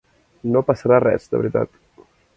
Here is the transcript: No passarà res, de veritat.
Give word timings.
No 0.55 0.63
passarà 0.69 0.99
res, 1.05 1.27
de 1.35 1.43
veritat. 1.43 1.79